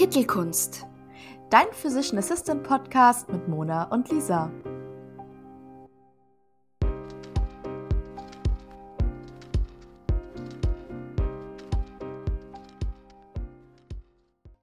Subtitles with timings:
[0.00, 0.86] Kittelkunst.
[1.50, 4.50] Dein Physician Assistant Podcast mit Mona und Lisa.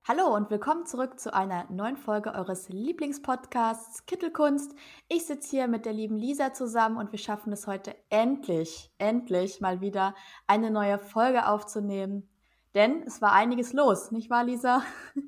[0.08, 4.74] Hallo und willkommen zurück zu einer neuen Folge eures Lieblingspodcasts Kittelkunst.
[5.08, 9.62] Ich sitze hier mit der lieben Lisa zusammen und wir schaffen es heute endlich, endlich
[9.62, 10.16] mal wieder
[10.48, 12.28] eine neue Folge aufzunehmen.
[12.76, 14.84] Denn es war einiges los, nicht wahr, Lisa?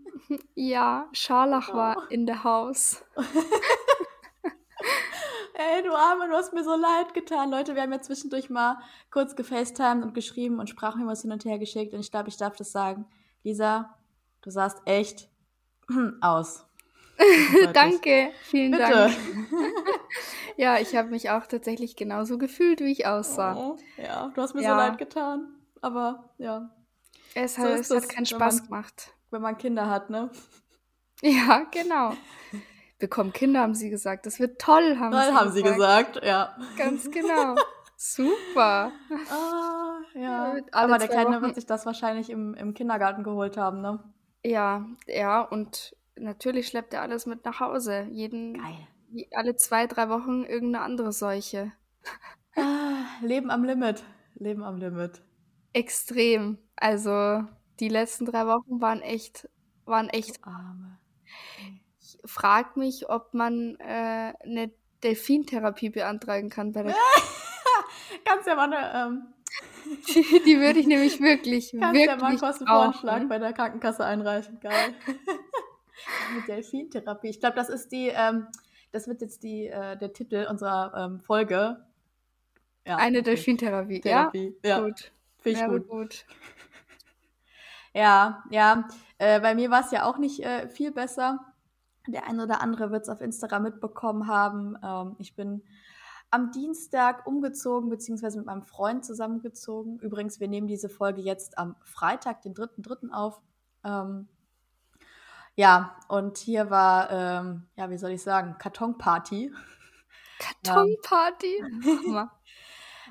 [0.53, 2.03] Ja, Scharlach war oh.
[2.11, 3.03] in der Haus.
[5.55, 7.49] Ey, du Arme, du hast mir so leid getan.
[7.49, 8.77] Leute, wir haben ja zwischendurch mal
[9.09, 11.95] kurz gefacetimed und geschrieben und Sprachmemos hin und her geschickt.
[11.95, 13.07] Und ich glaube, ich darf das sagen.
[13.43, 13.97] Lisa,
[14.41, 15.29] Du sahst echt
[16.21, 16.65] aus.
[17.73, 18.83] Danke, vielen Bitte.
[18.83, 19.13] Dank.
[20.55, 23.55] ja, ich habe mich auch tatsächlich genauso gefühlt, wie ich aussah.
[23.57, 24.69] Oh, ja, du hast mir ja.
[24.69, 25.47] so leid getan.
[25.81, 26.69] Aber ja.
[27.35, 29.13] Es, so hat, es hat keinen Spaß man, gemacht.
[29.31, 30.31] Wenn man Kinder hat, ne?
[31.21, 32.13] Ja, genau.
[32.97, 34.25] Bekommen Kinder, haben sie gesagt.
[34.25, 35.53] Das wird toll, haben toll, sie haben gesagt.
[35.53, 36.57] sie gesagt, ja.
[36.77, 37.55] Ganz genau.
[37.97, 38.93] Super.
[39.29, 40.55] Ah, ja.
[40.71, 41.41] Aber der Kleine Wochen.
[41.41, 43.99] wird sich das wahrscheinlich im, im Kindergarten geholt haben, ne?
[44.43, 48.07] Ja, ja, und natürlich schleppt er alles mit nach Hause.
[48.09, 48.87] Jeden, Geil.
[49.33, 51.71] alle zwei, drei Wochen irgendeine andere Seuche.
[52.55, 54.03] Ah, Leben am Limit.
[54.33, 55.21] Leben am Limit.
[55.71, 56.57] Extrem.
[56.79, 57.43] Also
[57.79, 59.49] die letzten drei Wochen waren echt,
[59.85, 60.43] waren echt.
[60.43, 60.97] Arme.
[62.01, 64.71] Ich frage mich, ob man äh, eine
[65.03, 66.95] Delfintherapie beantragen kann bei der.
[68.25, 69.33] Kannst ja mal eine ähm,
[70.07, 74.05] die, die würde ich nämlich wirklich, Kannst wirklich ja mal einen Kostenvoranschlag bei der Krankenkasse
[74.05, 74.59] einreichen.
[74.59, 74.93] Geil.
[76.35, 77.29] Mit Delfintherapie.
[77.29, 78.47] Ich glaube, das ist die, ähm,
[78.91, 81.85] das wird jetzt die, äh, der Titel unserer ähm, Folge.
[82.85, 83.25] Ja, Eine okay.
[83.25, 84.01] Delfintherapie.
[84.01, 84.55] Therapie.
[84.63, 84.85] Ja, ja.
[84.85, 85.11] gut.
[85.37, 85.87] Finde ich gut.
[85.87, 86.25] gut.
[87.93, 88.87] Ja, ja.
[89.17, 91.39] Äh, bei mir war es ja auch nicht äh, viel besser.
[92.07, 94.77] Der eine oder andere wird es auf Instagram mitbekommen haben.
[94.83, 95.63] Ähm, ich bin
[96.31, 99.99] am Dienstag umgezogen, beziehungsweise mit meinem Freund zusammengezogen.
[99.99, 103.11] Übrigens, wir nehmen diese Folge jetzt am Freitag, den 3.3.
[103.11, 103.41] auf.
[103.83, 104.27] Ähm,
[105.55, 109.51] ja, und hier war, ähm, ja, wie soll ich sagen, Kartonparty.
[110.63, 111.63] Kartonparty?
[112.09, 112.29] Ähm,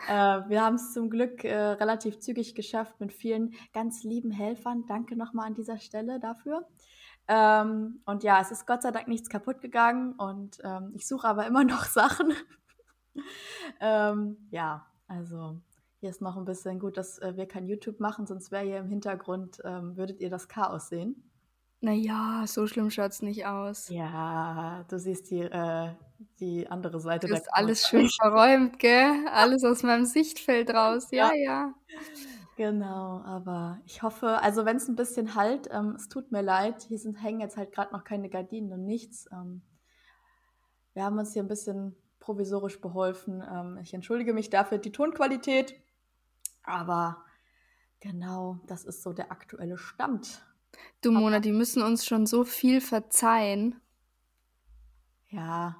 [0.08, 4.84] äh, wir haben es zum Glück äh, relativ zügig geschafft mit vielen ganz lieben Helfern.
[4.86, 6.66] Danke nochmal an dieser Stelle dafür.
[7.28, 11.28] Ähm, und ja, es ist Gott sei Dank nichts kaputt gegangen und ähm, ich suche
[11.28, 12.32] aber immer noch Sachen.
[13.80, 15.60] ähm, ja, also
[16.00, 18.78] hier ist noch ein bisschen gut, dass äh, wir kein YouTube machen, sonst wäre hier
[18.78, 21.27] im Hintergrund, ähm, würdet ihr das Chaos sehen.
[21.80, 23.88] Naja, so schlimm schaut es nicht aus.
[23.88, 25.94] Ja, du siehst die, äh,
[26.40, 27.28] die andere Seite.
[27.28, 29.26] Das ist alles schön verräumt, gell?
[29.32, 31.08] Alles aus meinem Sichtfeld raus.
[31.12, 31.34] Ja, ja.
[31.34, 31.74] ja.
[32.56, 36.82] Genau, aber ich hoffe, also wenn es ein bisschen halt, ähm, es tut mir leid,
[36.82, 39.28] hier sind, hängen jetzt halt gerade noch keine Gardinen und nichts.
[39.30, 39.62] Ähm,
[40.94, 43.44] wir haben uns hier ein bisschen provisorisch beholfen.
[43.48, 45.80] Ähm, ich entschuldige mich dafür, die Tonqualität.
[46.64, 47.24] Aber
[48.00, 50.44] genau, das ist so der aktuelle Stand.
[51.00, 53.80] Du, Mona, aber, die müssen uns schon so viel verzeihen.
[55.28, 55.76] Ja.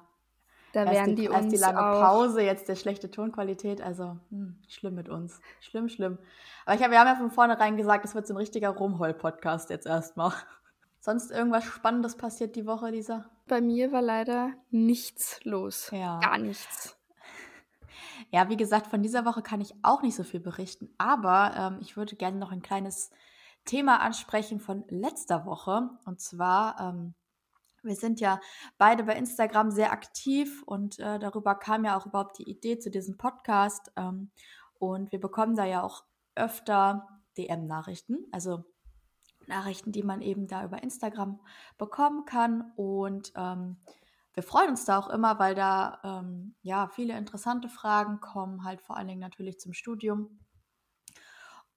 [0.73, 3.81] Da werden die, die erst uns die lange auch Pause, jetzt der schlechte Tonqualität.
[3.81, 5.41] Also, hm, schlimm mit uns.
[5.61, 6.19] Schlimm, schlimm.
[6.65, 9.71] Aber ich hab, wir haben ja von vornherein gesagt, es wird so ein richtiger Rumheul-Podcast
[9.71, 10.31] jetzt erstmal.
[10.99, 13.25] Sonst irgendwas Spannendes passiert die Woche, Lisa?
[13.47, 15.89] Bei mir war leider nichts los.
[15.91, 16.19] Ja.
[16.19, 16.95] Gar nichts.
[18.31, 21.77] Ja, wie gesagt, von dieser Woche kann ich auch nicht so viel berichten, aber ähm,
[21.81, 23.11] ich würde gerne noch ein kleines
[23.69, 25.91] Thema ansprechen von letzter Woche.
[26.05, 27.13] Und zwar, ähm,
[27.83, 28.39] wir sind ja
[28.79, 32.89] beide bei Instagram sehr aktiv und äh, darüber kam ja auch überhaupt die Idee zu
[32.89, 33.91] diesem Podcast.
[33.95, 34.31] Ähm,
[34.79, 36.03] und wir bekommen da ja auch
[36.35, 38.25] öfter DM-Nachrichten.
[38.31, 38.63] Also
[39.45, 41.39] Nachrichten, die man eben da über Instagram
[41.77, 42.71] bekommen kann.
[42.75, 43.77] Und ähm,
[44.33, 48.81] wir freuen uns da auch immer, weil da ähm, ja viele interessante Fragen kommen, halt
[48.81, 50.39] vor allen Dingen natürlich zum Studium.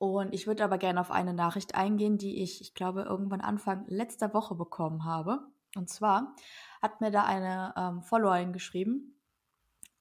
[0.02, 3.84] Und ich würde aber gerne auf eine Nachricht eingehen, die ich, ich glaube, irgendwann Anfang
[3.86, 5.46] letzter Woche bekommen habe.
[5.76, 6.34] Und zwar
[6.82, 9.20] hat mir da eine ähm, Followerin geschrieben,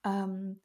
[0.03, 0.59] ähm,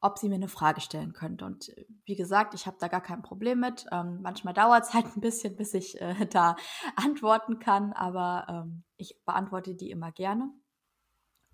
[0.00, 1.44] ob sie mir eine Frage stellen könnte.
[1.44, 3.86] Und äh, wie gesagt, ich habe da gar kein Problem mit.
[3.92, 6.56] Ähm, manchmal dauert es halt ein bisschen, bis ich äh, da
[6.96, 10.50] antworten kann, aber ähm, ich beantworte die immer gerne.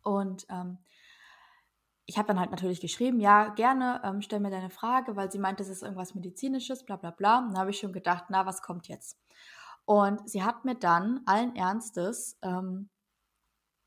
[0.03, 0.79] Und ähm,
[2.07, 5.41] ich habe dann halt natürlich geschrieben, ja, gerne, ähm, stell mir deine Frage, weil sie
[5.41, 7.39] meinte, es ist irgendwas Medizinisches, bla bla bla.
[7.39, 9.19] Und dann habe ich schon gedacht, na, was kommt jetzt?
[9.85, 12.91] Und sie hat mir dann allen Ernstes ähm,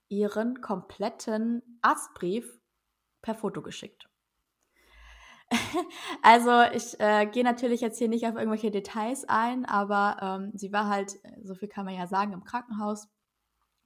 [0.09, 2.59] ihren kompletten Arztbrief
[3.21, 4.09] per Foto geschickt.
[6.21, 10.71] also ich äh, gehe natürlich jetzt hier nicht auf irgendwelche Details ein, aber ähm, sie
[10.73, 13.07] war halt, so viel kann man ja sagen, im Krankenhaus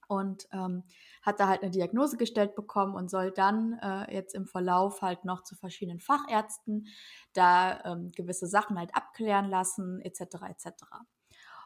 [0.08, 0.84] und ähm,
[1.22, 5.24] hat da halt eine Diagnose gestellt bekommen und soll dann äh, jetzt im Verlauf halt
[5.24, 6.86] noch zu verschiedenen Fachärzten
[7.32, 10.20] da ähm, gewisse Sachen halt abklären lassen, etc.
[10.48, 10.84] etc.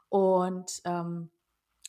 [0.09, 1.31] Und ähm,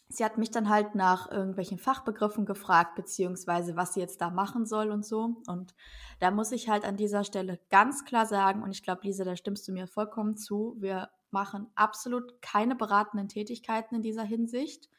[0.09, 4.65] sie hat mich dann halt nach irgendwelchen Fachbegriffen gefragt, beziehungsweise was sie jetzt da machen
[4.65, 5.35] soll und so.
[5.47, 5.75] Und
[6.19, 9.35] da muss ich halt an dieser Stelle ganz klar sagen, und ich glaube, Lisa, da
[9.35, 14.89] stimmst du mir vollkommen zu, wir machen absolut keine beratenden Tätigkeiten in dieser Hinsicht,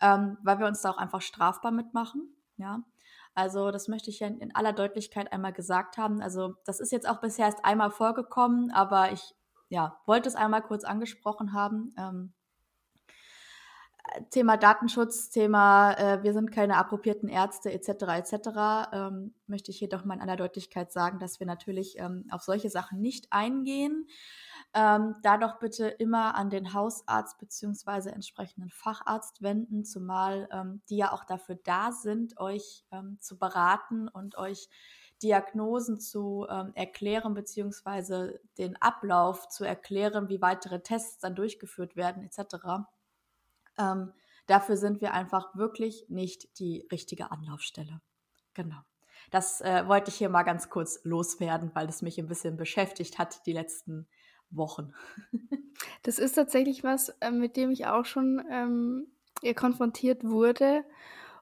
[0.00, 2.34] ähm, weil wir uns da auch einfach strafbar mitmachen.
[2.56, 2.82] Ja.
[3.34, 6.22] Also das möchte ich ja in aller Deutlichkeit einmal gesagt haben.
[6.22, 9.34] Also das ist jetzt auch bisher erst einmal vorgekommen, aber ich
[9.68, 11.94] ja, wollte es einmal kurz angesprochen haben.
[11.98, 12.32] Ähm,
[14.30, 17.88] Thema Datenschutz, Thema äh, wir sind keine approbierten Ärzte etc.
[17.88, 18.88] etc.
[18.92, 22.70] Ähm, möchte ich jedoch mal in aller Deutlichkeit sagen, dass wir natürlich ähm, auf solche
[22.70, 24.06] Sachen nicht eingehen.
[24.78, 28.10] Ähm, da doch bitte immer an den Hausarzt bzw.
[28.10, 34.06] entsprechenden Facharzt wenden, zumal ähm, die ja auch dafür da sind, euch ähm, zu beraten
[34.06, 34.68] und euch
[35.22, 38.38] Diagnosen zu ähm, erklären bzw.
[38.58, 42.84] den Ablauf zu erklären, wie weitere Tests dann durchgeführt werden etc.
[43.78, 44.12] Ähm,
[44.46, 48.02] dafür sind wir einfach wirklich nicht die richtige Anlaufstelle.
[48.52, 48.82] Genau.
[49.30, 53.18] Das äh, wollte ich hier mal ganz kurz loswerden, weil es mich ein bisschen beschäftigt
[53.18, 54.06] hat die letzten
[54.50, 54.92] Wochen.
[56.02, 59.06] das ist tatsächlich was, äh, mit dem ich auch schon ähm,
[59.54, 60.84] konfrontiert wurde.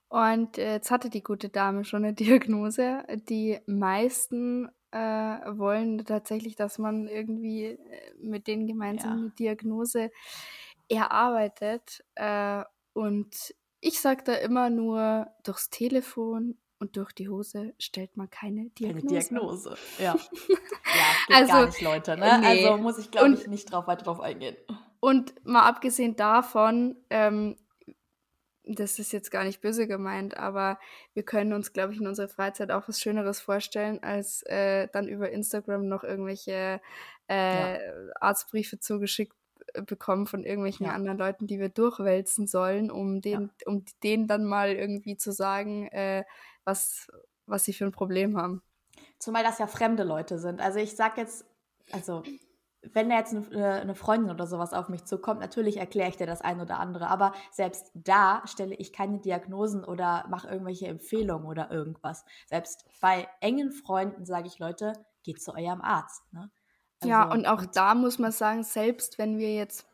[0.09, 3.05] Und äh, jetzt hatte die gute Dame schon eine Diagnose.
[3.29, 7.79] Die meisten äh, wollen tatsächlich, dass man irgendwie äh,
[8.21, 9.17] mit denen gemeinsam ja.
[9.19, 10.11] eine Diagnose
[10.89, 12.05] erarbeitet.
[12.15, 12.63] Äh,
[12.93, 18.71] und ich sage da immer nur, durchs Telefon und durch die Hose stellt man keine
[18.71, 19.07] Diagnose.
[19.07, 20.15] Keine Diagnose, ja.
[20.49, 22.17] ja, also, gar nicht, Leute.
[22.17, 22.39] Ne?
[22.41, 22.67] Nee.
[22.67, 24.57] Also muss ich, glaube ich, nicht drauf, weiter drauf eingehen.
[25.01, 27.57] Und mal abgesehen davon, ähm,
[28.67, 30.79] das ist jetzt gar nicht böse gemeint, aber
[31.13, 35.07] wir können uns, glaube ich, in unserer Freizeit auch was Schöneres vorstellen, als äh, dann
[35.07, 36.81] über Instagram noch irgendwelche
[37.29, 37.79] äh, ja.
[38.21, 39.37] Arztbriefe zugeschickt
[39.87, 40.93] bekommen von irgendwelchen ja.
[40.93, 43.49] anderen Leuten, die wir durchwälzen sollen, um den, ja.
[43.67, 46.25] um denen dann mal irgendwie zu sagen, äh,
[46.65, 47.09] was,
[47.47, 48.63] was sie für ein Problem haben.
[49.19, 50.61] Zumal das ja fremde Leute sind.
[50.61, 51.45] Also ich sag jetzt,
[51.93, 52.23] also
[52.93, 56.27] wenn da jetzt eine, eine Freundin oder sowas auf mich zukommt, natürlich erkläre ich dir
[56.27, 61.47] das ein oder andere, aber selbst da stelle ich keine Diagnosen oder mache irgendwelche Empfehlungen
[61.47, 62.25] oder irgendwas.
[62.47, 66.23] Selbst bei engen Freunden sage ich, Leute, geht zu eurem Arzt.
[66.33, 66.51] Ne?
[67.05, 69.87] Also, ja, und auch und da muss man sagen, selbst wenn wir jetzt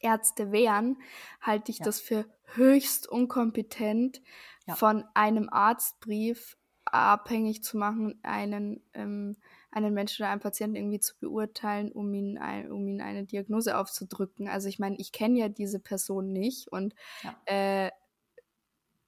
[0.00, 0.98] Ärzte wären,
[1.40, 1.84] halte ich ja.
[1.84, 4.22] das für höchst unkompetent,
[4.66, 4.74] ja.
[4.74, 9.36] von einem Arztbrief abhängig zu machen, einen, ähm,
[9.70, 13.76] einen Menschen oder einen Patienten irgendwie zu beurteilen, um ihn, ein, um ihn eine Diagnose
[13.76, 14.48] aufzudrücken.
[14.48, 17.36] Also ich meine, ich kenne ja diese Person nicht und ja.
[17.46, 17.90] Äh,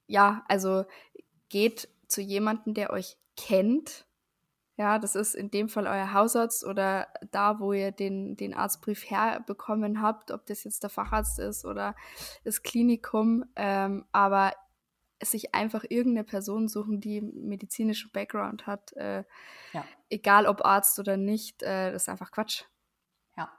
[0.09, 0.85] ja, also
[1.49, 4.06] geht zu jemandem, der euch kennt
[4.77, 9.09] ja, das ist in dem Fall euer Hausarzt oder da, wo ihr den, den Arztbrief
[9.11, 11.95] herbekommen habt, ob das jetzt der Facharzt ist oder
[12.45, 13.45] das Klinikum.
[13.57, 14.53] Ähm, aber
[15.23, 19.25] sich einfach irgendeine Person suchen, die medizinischen Background hat, äh,
[19.73, 19.85] ja.
[20.11, 22.65] egal ob Arzt oder nicht, äh, das ist einfach Quatsch.
[23.37, 23.51] Ja,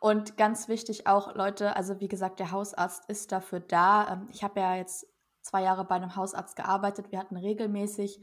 [0.00, 4.12] und ganz wichtig auch, Leute, also wie gesagt, der Hausarzt ist dafür da.
[4.12, 5.06] Ähm, ich habe ja jetzt
[5.42, 7.12] zwei Jahre bei einem Hausarzt gearbeitet.
[7.12, 8.20] Wir hatten regelmäßig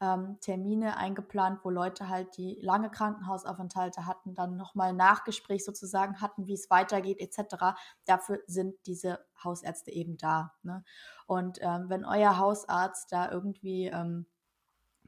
[0.00, 6.46] ähm, Termine eingeplant, wo Leute halt, die lange Krankenhausaufenthalte hatten, dann nochmal Nachgespräch sozusagen hatten,
[6.46, 7.76] wie es weitergeht etc.
[8.04, 10.52] Dafür sind diese Hausärzte eben da.
[10.62, 10.84] Ne?
[11.26, 14.26] Und ähm, wenn euer Hausarzt da irgendwie ähm,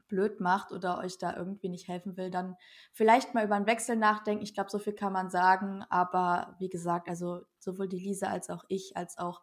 [0.07, 2.55] blöd macht oder euch da irgendwie nicht helfen will, dann
[2.91, 4.43] vielleicht mal über einen Wechsel nachdenken.
[4.43, 5.83] Ich glaube, so viel kann man sagen.
[5.89, 9.41] Aber wie gesagt, also sowohl die Lisa als auch ich, als auch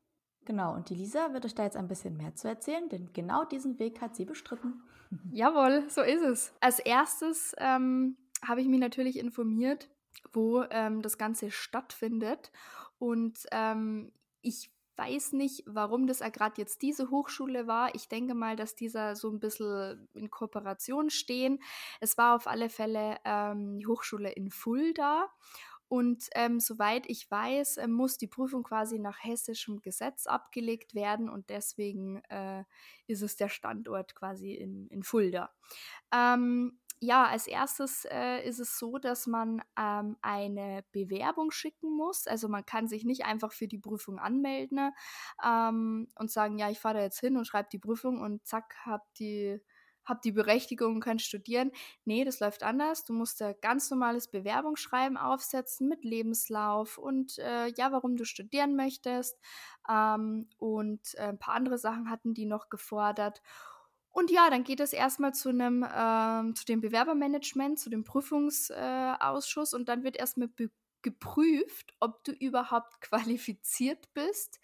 [0.45, 3.45] Genau, und die Lisa wird euch da jetzt ein bisschen mehr zu erzählen, denn genau
[3.45, 4.81] diesen Weg hat sie bestritten.
[5.31, 6.55] Jawohl, so ist es.
[6.59, 9.91] Als erstes ähm, habe ich mich natürlich informiert,
[10.33, 12.51] wo ähm, das Ganze stattfindet.
[12.97, 14.11] Und ähm,
[14.41, 17.93] ich weiß nicht, warum das gerade jetzt diese Hochschule war.
[17.95, 21.59] Ich denke mal, dass dieser so ein bisschen in Kooperation stehen.
[21.99, 25.29] Es war auf alle Fälle ähm, die Hochschule in Fulda.
[25.87, 31.29] Und ähm, soweit ich weiß, äh, muss die Prüfung quasi nach hessischem Gesetz abgelegt werden
[31.29, 32.63] und deswegen äh,
[33.05, 35.53] ist es der Standort quasi in, in Fulda.
[36.11, 42.25] Ähm, ja, als erstes äh, ist es so, dass man ähm, eine Bewerbung schicken muss.
[42.27, 44.91] Also man kann sich nicht einfach für die Prüfung anmelden
[45.45, 48.75] ähm, und sagen, ja, ich fahre da jetzt hin und schreibe die Prüfung und zack,
[48.85, 49.59] hab die,
[50.05, 51.71] hab die Berechtigung und kann studieren.
[52.05, 53.03] Nee, das läuft anders.
[53.03, 58.75] Du musst da ganz normales Bewerbungsschreiben aufsetzen mit Lebenslauf und äh, ja, warum du studieren
[58.75, 59.37] möchtest.
[59.89, 63.41] Ähm, und äh, ein paar andere Sachen hatten die noch gefordert.
[64.15, 69.73] Und ja, dann geht es erstmal zu einem, ähm, zu dem Bewerbermanagement, zu dem Prüfungsausschuss
[69.73, 70.47] äh, und dann wird erstmal
[71.01, 74.61] geprüft, ob du überhaupt qualifiziert bist,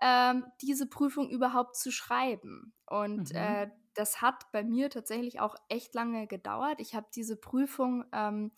[0.00, 2.72] ähm, diese Prüfung überhaupt zu schreiben.
[2.86, 3.36] Und mhm.
[3.36, 6.80] äh, das hat bei mir tatsächlich auch echt lange gedauert.
[6.80, 8.50] Ich habe diese Prüfung ähm,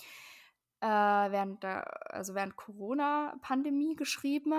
[0.81, 4.55] äh, während der, also während Corona-Pandemie geschrieben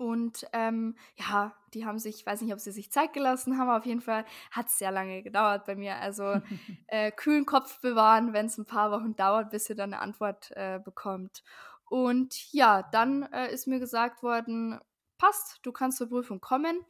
[0.00, 3.68] und ähm, ja, die haben sich, ich weiß nicht, ob sie sich Zeit gelassen haben,
[3.68, 5.96] aber auf jeden Fall hat es sehr lange gedauert bei mir.
[5.96, 6.40] Also
[6.86, 10.52] äh, kühlen Kopf bewahren, wenn es ein paar Wochen dauert, bis ihr dann eine Antwort
[10.52, 11.42] äh, bekommt.
[11.84, 14.80] Und ja, dann äh, ist mir gesagt worden,
[15.18, 16.80] passt, du kannst zur Prüfung kommen.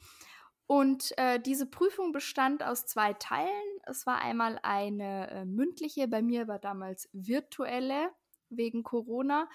[0.68, 3.50] Und äh, diese Prüfung bestand aus zwei Teilen.
[3.86, 8.12] Es war einmal eine äh, mündliche, bei mir war damals virtuelle
[8.50, 9.48] wegen Corona.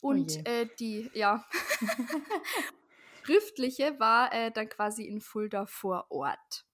[0.00, 1.44] Oh Und oh äh, die, ja.
[3.22, 6.64] schriftliche war äh, dann quasi in Fulda vor Ort.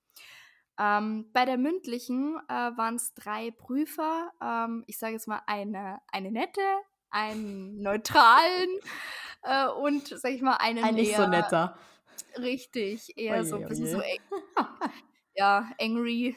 [0.79, 4.31] Ähm, bei der mündlichen äh, waren es drei Prüfer.
[4.43, 6.61] Ähm, ich sage jetzt mal eine, eine nette,
[7.11, 8.69] einen neutralen
[9.43, 11.79] äh, und, sag ich mal, einen Ein nicht eher, so netter.
[12.39, 14.19] Richtig, eher oje, so ein bisschen oje.
[14.57, 14.65] so
[15.35, 16.37] ja, angry,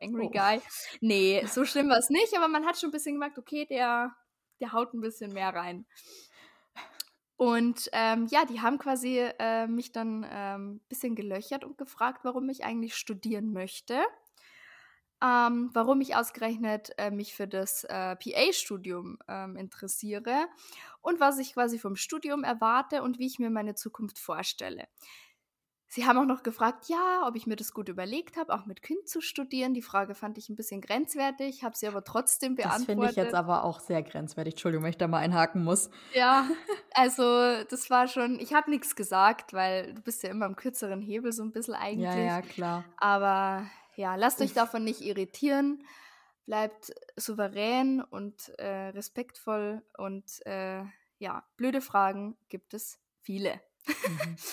[0.00, 0.30] angry oh.
[0.30, 0.60] guy.
[1.00, 4.14] Nee, so schlimm war es nicht, aber man hat schon ein bisschen gemerkt, okay, der,
[4.60, 5.86] der haut ein bisschen mehr rein.
[7.42, 12.20] Und ähm, ja, die haben quasi äh, mich dann ein ähm, bisschen gelöchert und gefragt,
[12.22, 14.00] warum ich eigentlich studieren möchte.
[15.20, 20.46] Ähm, warum ich ausgerechnet äh, mich für das äh, PA-Studium ähm, interessiere
[21.00, 24.86] und was ich quasi vom Studium erwarte und wie ich mir meine Zukunft vorstelle.
[25.94, 28.80] Sie haben auch noch gefragt, ja, ob ich mir das gut überlegt habe, auch mit
[28.80, 29.74] Kind zu studieren.
[29.74, 32.80] Die Frage fand ich ein bisschen grenzwertig, habe sie aber trotzdem beantwortet.
[32.80, 34.54] Das finde ich jetzt aber auch sehr grenzwertig.
[34.54, 35.90] Entschuldigung, wenn ich da mal einhaken muss.
[36.14, 36.48] Ja,
[36.94, 41.02] also das war schon, ich habe nichts gesagt, weil du bist ja immer am kürzeren
[41.02, 42.06] Hebel so ein bisschen eigentlich.
[42.06, 42.84] Ja, ja, klar.
[42.96, 45.84] Aber ja, lasst euch davon nicht irritieren.
[46.46, 50.84] Bleibt souverän und äh, respektvoll und äh,
[51.18, 53.60] ja, blöde Fragen gibt es viele.
[53.86, 54.36] Mhm.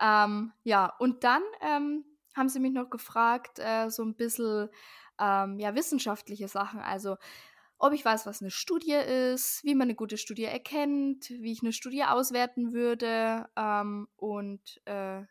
[0.00, 4.68] Ähm, ja, und dann ähm, haben sie mich noch gefragt, äh, so ein bisschen
[5.18, 6.80] ähm, ja, wissenschaftliche Sachen.
[6.80, 7.16] Also,
[7.78, 11.62] ob ich weiß, was eine Studie ist, wie man eine gute Studie erkennt, wie ich
[11.62, 15.22] eine Studie auswerten würde ähm, und äh,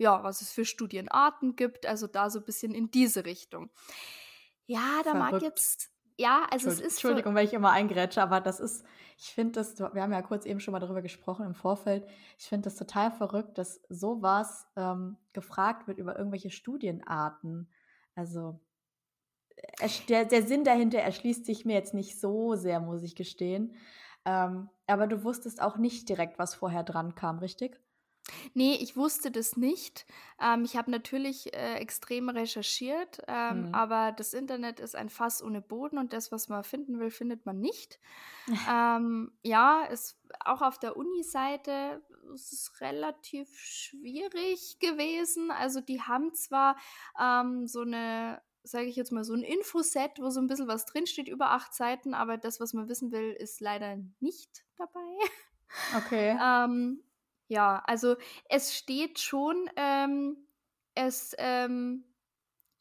[0.00, 1.86] ja, was es für Studienarten gibt.
[1.86, 3.70] Also, da so ein bisschen in diese Richtung.
[4.66, 5.32] Ja, da Verrückt.
[5.32, 6.94] mag jetzt ja, also es ist.
[6.94, 8.84] Entschuldigung, wenn ich immer eingrätsche, aber das ist,
[9.16, 12.06] ich finde das, wir haben ja kurz eben schon mal darüber gesprochen im Vorfeld,
[12.38, 17.70] ich finde das total verrückt, dass sowas ähm, gefragt wird über irgendwelche Studienarten.
[18.16, 18.58] Also
[20.08, 23.74] der, der Sinn dahinter erschließt sich mir jetzt nicht so sehr, muss ich gestehen.
[24.24, 27.80] Ähm, aber du wusstest auch nicht direkt, was vorher dran kam, richtig?
[28.54, 30.06] Nee, ich wusste das nicht.
[30.40, 33.74] Ähm, ich habe natürlich äh, extrem recherchiert, ähm, Mhm.
[33.74, 37.46] aber das Internet ist ein Fass ohne Boden und das, was man finden will, findet
[37.46, 37.98] man nicht.
[38.68, 42.02] Ähm, ja, es, auch auf der Uni-Seite
[42.34, 45.50] ist es relativ schwierig gewesen.
[45.50, 46.76] Also die haben zwar
[47.20, 50.86] ähm, so eine, sage ich jetzt mal, so ein Infoset, wo so ein bisschen was
[50.86, 55.00] drinsteht, über acht Seiten, aber das, was man wissen will, ist leider nicht dabei.
[55.92, 56.38] Okay.
[56.42, 57.02] Ähm,
[57.48, 58.16] ja, also
[58.48, 60.36] es steht schon, ähm,
[60.94, 62.04] es, ähm,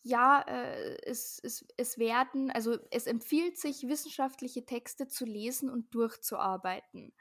[0.03, 5.93] ja, äh, es, es, es werden, also es empfiehlt sich, wissenschaftliche Texte zu lesen und
[5.95, 7.13] durchzuarbeiten.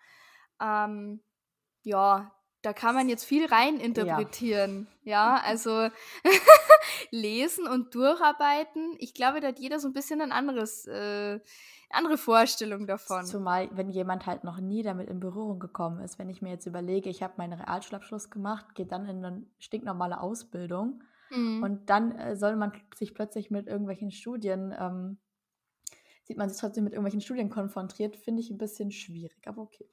[0.61, 1.23] Ähm,
[1.85, 2.36] ja,
[2.67, 4.89] da kann man jetzt viel rein interpretieren.
[5.05, 5.89] Ja, ja also
[7.13, 8.97] lesen und durcharbeiten.
[8.99, 11.39] Ich glaube, da hat jeder so ein bisschen ein anderes, äh,
[11.91, 13.25] andere Vorstellung davon.
[13.25, 16.19] Zumal, wenn jemand halt noch nie damit in Berührung gekommen ist.
[16.19, 20.21] Wenn ich mir jetzt überlege, ich habe meinen Realschulabschluss gemacht, gehe dann in eine stinknormale
[20.21, 21.63] Ausbildung mhm.
[21.63, 25.19] und dann äh, soll man sich plötzlich mit irgendwelchen Studien ähm,
[26.25, 29.89] sieht man sich trotzdem mit irgendwelchen Studien konfrontiert, finde ich ein bisschen schwierig, aber okay.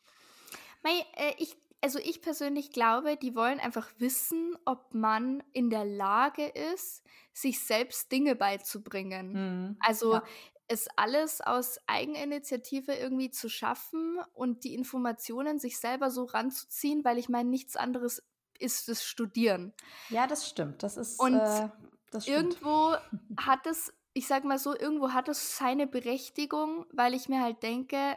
[0.84, 5.84] Mei, äh, ich, also ich persönlich glaube, die wollen einfach wissen, ob man in der
[5.84, 9.34] Lage ist, sich selbst Dinge beizubringen.
[9.34, 10.24] Mhm, also ja.
[10.70, 17.18] es alles aus Eigeninitiative irgendwie zu schaffen und die Informationen sich selber so ranzuziehen, weil
[17.18, 18.24] ich meine, nichts anderes
[18.60, 19.74] ist das Studieren.
[20.10, 20.84] Ja, das stimmt.
[20.84, 21.68] Das ist und äh,
[22.12, 22.96] das irgendwo
[23.36, 27.62] hat es, ich sag mal so, irgendwo hat es seine Berechtigung, weil ich mir halt
[27.62, 28.16] denke,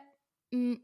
[0.52, 0.82] mh, hm,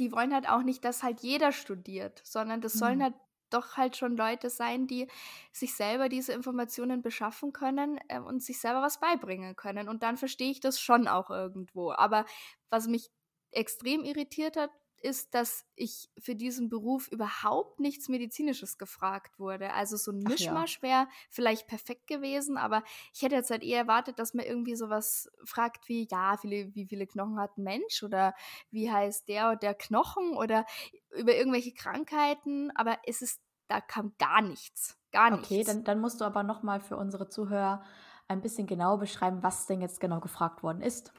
[0.00, 2.78] die wollen halt auch nicht, dass halt jeder studiert, sondern das mhm.
[2.78, 3.14] sollen halt
[3.50, 5.08] doch halt schon Leute sein, die
[5.52, 9.88] sich selber diese Informationen beschaffen können äh, und sich selber was beibringen können.
[9.88, 11.92] Und dann verstehe ich das schon auch irgendwo.
[11.92, 12.24] Aber
[12.70, 13.10] was mich
[13.50, 14.70] extrem irritiert hat,
[15.02, 19.72] ist, dass ich für diesen Beruf überhaupt nichts Medizinisches gefragt wurde.
[19.72, 20.82] Also so ein Mischmasch ja.
[20.82, 22.82] wäre vielleicht perfekt gewesen, aber
[23.14, 26.86] ich hätte jetzt halt eher erwartet, dass man irgendwie sowas fragt wie, ja, viele, wie
[26.86, 28.34] viele Knochen hat ein Mensch oder
[28.70, 30.66] wie heißt der oder der Knochen oder
[31.10, 34.96] über irgendwelche Krankheiten, aber es ist, da kam gar nichts.
[35.12, 35.50] Gar nichts.
[35.50, 37.82] Okay, dann, dann musst du aber nochmal für unsere Zuhörer
[38.28, 41.12] ein bisschen genau beschreiben, was denn jetzt genau gefragt worden ist.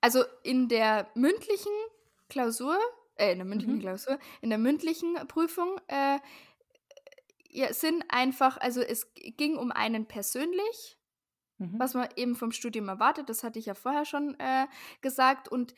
[0.00, 1.72] Also in der mündlichen
[2.32, 2.78] Klausur,
[3.16, 3.80] äh, in der mündlichen mhm.
[3.80, 6.18] Klausur, in der mündlichen Prüfung, äh,
[7.50, 10.98] ja, sind einfach, also es ging um einen persönlich,
[11.58, 11.78] mhm.
[11.78, 14.66] was man eben vom Studium erwartet, das hatte ich ja vorher schon äh,
[15.02, 15.74] gesagt, und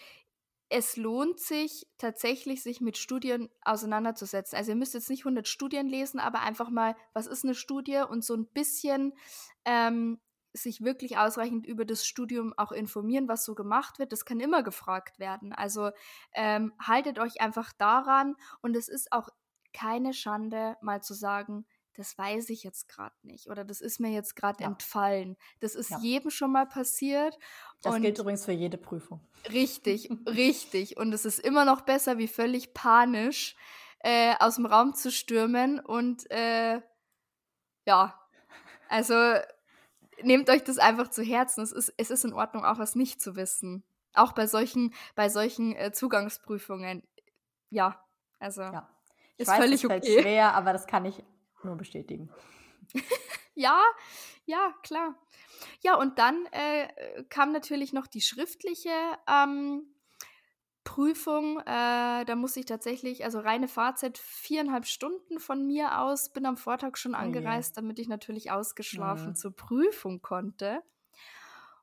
[0.68, 4.56] es lohnt sich tatsächlich, sich mit Studien auseinanderzusetzen.
[4.56, 8.02] Also ihr müsst jetzt nicht 100 Studien lesen, aber einfach mal, was ist eine Studie
[8.08, 9.12] und so ein bisschen
[9.64, 10.20] ähm,
[10.54, 14.12] sich wirklich ausreichend über das Studium auch informieren, was so gemacht wird.
[14.12, 15.52] Das kann immer gefragt werden.
[15.52, 15.90] Also
[16.32, 19.28] ähm, haltet euch einfach daran und es ist auch
[19.72, 24.10] keine Schande, mal zu sagen, das weiß ich jetzt gerade nicht oder das ist mir
[24.10, 24.68] jetzt gerade ja.
[24.68, 25.36] entfallen.
[25.60, 25.98] Das ist ja.
[25.98, 27.38] jedem schon mal passiert.
[27.82, 29.20] Das gilt übrigens für jede Prüfung.
[29.52, 30.96] Richtig, richtig.
[30.96, 33.56] Und es ist immer noch besser, wie völlig panisch
[34.00, 36.80] äh, aus dem Raum zu stürmen und äh,
[37.86, 38.20] ja,
[38.88, 39.14] also
[40.22, 41.62] nehmt euch das einfach zu Herzen.
[41.62, 43.84] Es ist, es ist in Ordnung, auch was nicht zu wissen.
[44.14, 47.02] Auch bei solchen, bei solchen äh, Zugangsprüfungen.
[47.70, 48.04] Ja,
[48.38, 48.88] also ja.
[49.36, 50.20] Ist weiß, völlig es okay.
[50.20, 51.22] schwer, aber das kann ich
[51.64, 52.30] nur bestätigen.
[53.54, 53.80] ja,
[54.44, 55.14] ja, klar.
[55.80, 58.92] Ja, und dann äh, kam natürlich noch die schriftliche
[59.28, 59.93] ähm,
[60.94, 66.46] Prüfung, äh, da muss ich tatsächlich, also reine Fahrzeit, viereinhalb Stunden von mir aus, bin
[66.46, 69.34] am Vortag schon oh angereist, damit ich natürlich ausgeschlafen ja.
[69.34, 70.84] zur Prüfung konnte.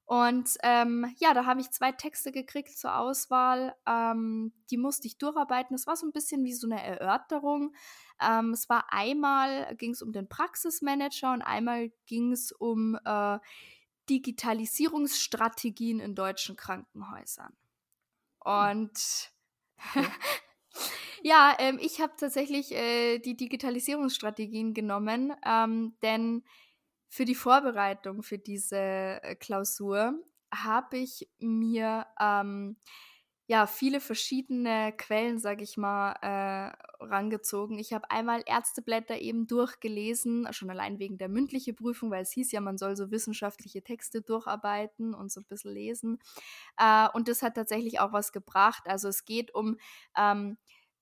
[0.05, 3.75] Und ähm, ja, da habe ich zwei Texte gekriegt zur Auswahl.
[3.85, 5.75] Ähm, die musste ich durcharbeiten.
[5.75, 7.75] Das war so ein bisschen wie so eine Erörterung.
[8.21, 13.39] Ähm, es war einmal, ging es um den Praxismanager und einmal ging es um äh,
[14.09, 17.57] Digitalisierungsstrategien in deutschen Krankenhäusern.
[18.43, 19.31] Und
[21.23, 26.43] ja, ähm, ich habe tatsächlich äh, die Digitalisierungsstrategien genommen, ähm, denn
[27.09, 30.13] für die Vorbereitung für diese äh, Klausur
[30.53, 32.77] habe ich mir ähm,
[33.51, 37.79] ja, viele verschiedene Quellen, sage ich mal, äh, rangezogen.
[37.79, 42.53] Ich habe einmal Ärzteblätter eben durchgelesen, schon allein wegen der mündlichen Prüfung, weil es hieß
[42.53, 46.19] ja, man soll so wissenschaftliche Texte durcharbeiten und so ein bisschen lesen.
[46.77, 48.83] Äh, und das hat tatsächlich auch was gebracht.
[48.85, 49.77] Also es geht um
[50.17, 50.57] ähm,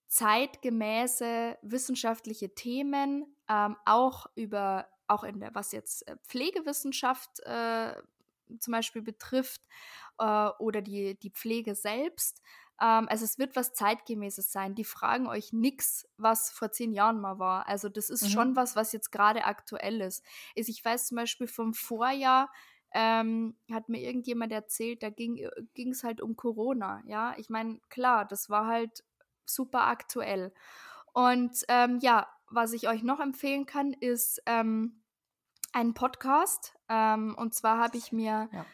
[0.08, 7.94] zeitgemäße wissenschaftliche Themen, ähm, auch über, auch in der, was jetzt äh, Pflegewissenschaft äh,
[8.60, 9.62] zum Beispiel betrifft
[10.20, 12.42] äh, oder die, die Pflege selbst.
[12.82, 14.76] Ähm, also es wird was zeitgemäßes sein.
[14.76, 17.68] Die fragen euch nichts, was vor zehn Jahren mal war.
[17.68, 18.30] Also das ist mhm.
[18.30, 20.24] schon was, was jetzt gerade aktuell ist.
[20.56, 22.52] Ich weiß zum Beispiel vom Vorjahr,
[22.92, 25.38] ähm, hat mir irgendjemand erzählt, da ging
[25.92, 27.04] es halt um Corona.
[27.06, 29.04] Ja, ich meine, klar, das war halt
[29.46, 30.54] super aktuell.
[31.14, 35.04] Und ähm, ja, was ich euch noch empfehlen kann, ist ähm,
[35.72, 36.76] ein Podcast.
[36.88, 38.66] Ähm, und zwar habe ich mir ja.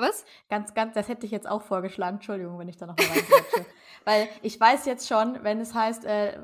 [0.00, 0.24] Was?
[0.48, 2.16] Ganz, ganz, das hätte ich jetzt auch vorgeschlagen.
[2.16, 3.66] Entschuldigung, wenn ich da noch mal reinquatsche.
[4.04, 6.38] Weil ich weiß jetzt schon, wenn es heißt, äh,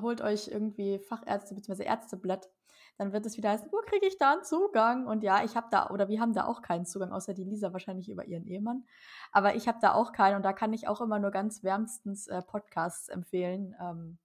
[0.00, 1.84] holt euch irgendwie Fachärzte bzw.
[1.84, 2.48] Ärzteblatt,
[2.96, 5.06] dann wird es wieder heißen, wo kriege ich da einen Zugang?
[5.06, 7.72] Und ja, ich habe da, oder wir haben da auch keinen Zugang, außer die Lisa
[7.72, 8.84] wahrscheinlich über ihren Ehemann.
[9.30, 12.28] Aber ich habe da auch keinen und da kann ich auch immer nur ganz wärmstens
[12.28, 13.74] äh, Podcasts empfehlen.
[13.80, 14.18] Ähm,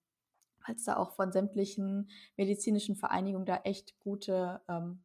[0.68, 5.04] weil es da auch von sämtlichen medizinischen Vereinigungen da echt gute ähm,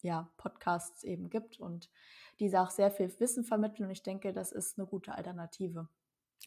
[0.00, 1.90] ja, Podcasts eben gibt und
[2.40, 3.86] die auch sehr viel Wissen vermitteln.
[3.86, 5.88] Und ich denke, das ist eine gute Alternative.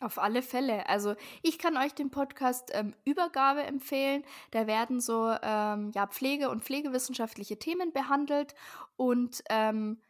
[0.01, 0.89] Auf alle Fälle.
[0.89, 4.23] Also ich kann euch den Podcast ähm, Übergabe empfehlen.
[4.51, 8.55] Da werden so ähm, ja, Pflege- und pflegewissenschaftliche Themen behandelt.
[8.97, 10.01] Und ähm,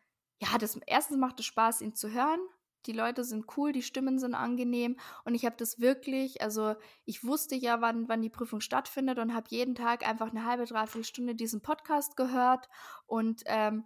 [0.41, 2.39] ja, das erstens macht es Spaß, ihn zu hören.
[2.87, 4.97] Die Leute sind cool, die Stimmen sind angenehm.
[5.23, 9.35] Und ich habe das wirklich, also ich wusste ja, wann, wann die Prüfung stattfindet und
[9.35, 12.69] habe jeden Tag einfach eine halbe, dreiviertel Stunde diesen Podcast gehört.
[13.05, 13.85] Und ähm,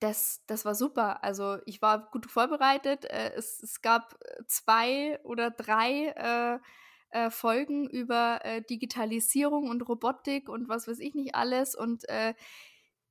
[0.00, 1.24] das, das war super.
[1.24, 3.04] Also ich war gut vorbereitet.
[3.04, 6.58] Äh, es, es gab äh, zwei oder drei äh,
[7.10, 11.74] äh, Folgen über äh, Digitalisierung und Robotik und was weiß ich nicht alles.
[11.74, 12.34] Und äh,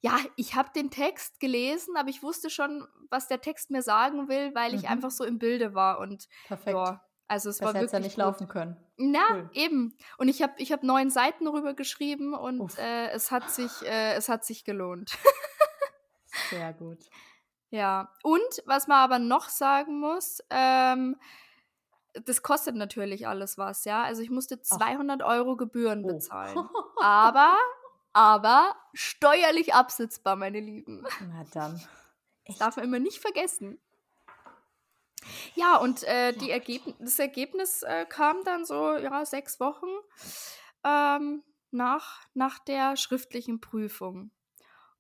[0.01, 4.29] ja, ich habe den Text gelesen, aber ich wusste schon, was der Text mir sagen
[4.29, 4.89] will, weil ich mhm.
[4.89, 5.99] einfach so im Bilde war.
[5.99, 6.77] Und Perfekt.
[6.77, 8.23] Ja, also es das war wirklich ja nicht gut.
[8.23, 8.77] laufen können.
[8.97, 9.49] Na, cool.
[9.53, 9.97] eben.
[10.17, 14.45] Und ich habe ich hab neun Seiten rüber geschrieben und es hat sich es hat
[14.45, 15.17] sich gelohnt.
[16.49, 16.99] Sehr gut.
[17.69, 21.17] Ja, und was man aber noch sagen muss, ähm,
[22.25, 24.03] das kostet natürlich alles was, ja.
[24.03, 25.27] Also ich musste 200 Ach.
[25.27, 26.07] Euro Gebühren oh.
[26.07, 26.57] bezahlen.
[26.99, 27.55] Aber,
[28.11, 31.05] aber steuerlich absetzbar, meine Lieben.
[31.21, 31.79] Na dann.
[32.47, 33.79] Das darf man immer nicht vergessen.
[35.53, 39.89] Ja, und äh, die Ergeb das Ergebnis äh, kam dann so, ja, sechs Wochen
[40.83, 44.31] ähm, nach, nach der schriftlichen Prüfung.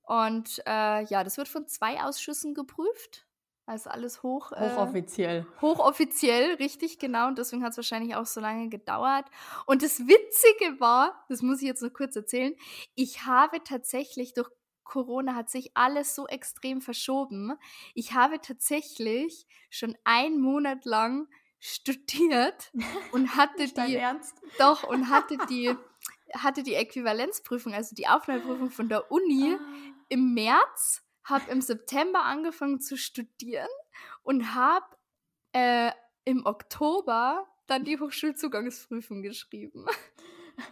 [0.07, 3.27] Und äh, ja, das wird von zwei Ausschüssen geprüft.
[3.65, 4.53] Also alles hoch.
[4.53, 5.45] Äh, hochoffiziell.
[5.59, 7.27] Hochoffiziell, richtig, genau.
[7.27, 9.25] Und deswegen hat es wahrscheinlich auch so lange gedauert.
[9.65, 12.55] Und das Witzige war, das muss ich jetzt noch kurz erzählen,
[12.95, 14.49] ich habe tatsächlich durch
[14.85, 17.53] Corona hat sich alles so extrem verschoben.
[17.93, 21.27] Ich habe tatsächlich schon einen Monat lang
[21.59, 22.71] studiert
[23.11, 24.41] und hatte die Ernst?
[24.57, 25.75] doch und hatte die
[26.33, 32.23] hatte die Äquivalenzprüfung, also die Aufnahmeprüfung von der Uni ah im März, habe im September
[32.23, 33.67] angefangen zu studieren
[34.23, 34.85] und habe
[35.53, 35.91] äh,
[36.25, 39.85] im Oktober dann die Hochschulzugangsprüfung geschrieben.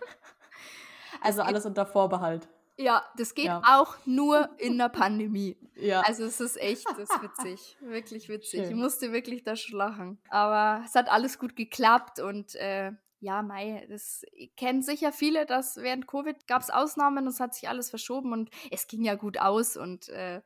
[1.21, 2.47] Also alles unter Vorbehalt.
[2.77, 3.61] Ja, das geht ja.
[3.65, 5.57] auch nur in der Pandemie.
[5.75, 6.01] Ja.
[6.01, 7.77] Also es ist echt, das ist witzig.
[7.79, 8.59] Wirklich witzig.
[8.59, 8.69] Schön.
[8.69, 10.19] Ich musste wirklich da schon lachen.
[10.29, 14.23] Aber es hat alles gut geklappt und äh, ja, Mai, das
[14.57, 18.49] kennen sicher viele, dass während Covid gab es Ausnahmen, es hat sich alles verschoben und
[18.71, 20.41] es ging ja gut aus und äh,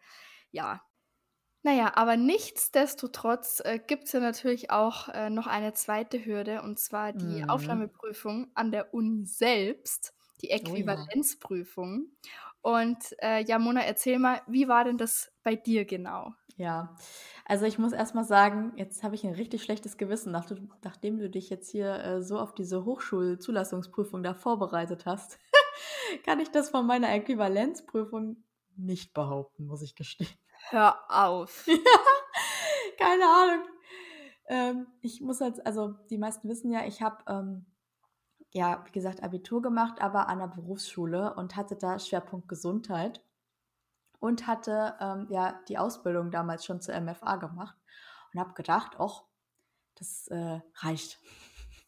[0.51, 0.82] ja.
[1.62, 6.79] Naja, aber nichtsdestotrotz äh, gibt es ja natürlich auch äh, noch eine zweite Hürde und
[6.79, 7.49] zwar die mhm.
[7.49, 12.08] Aufnahmeprüfung an der Uni selbst, die Äquivalenzprüfung.
[12.08, 12.48] Oh ja.
[12.62, 16.34] Und äh, ja, Mona, erzähl mal, wie war denn das bei dir genau?
[16.58, 16.93] Ja,
[17.45, 20.45] also ich muss erstmal sagen, jetzt habe ich ein richtig schlechtes Gewissen, nach,
[20.84, 25.39] nachdem du dich jetzt hier äh, so auf diese Hochschulzulassungsprüfung da vorbereitet hast.
[26.26, 28.43] kann ich das von meiner Äquivalenzprüfung
[28.76, 30.30] nicht behaupten, muss ich gestehen.
[30.69, 31.65] Hör auf.
[32.98, 33.65] Keine Ahnung.
[34.48, 37.65] Ähm, ich muss jetzt, also die meisten wissen ja, ich habe ähm,
[38.51, 43.23] ja, wie gesagt, Abitur gemacht, aber an der Berufsschule und hatte da Schwerpunkt Gesundheit
[44.19, 47.77] und hatte ähm, ja die Ausbildung damals schon zur MFA gemacht
[48.33, 49.23] und habe gedacht, ach,
[49.95, 51.19] das äh, reicht.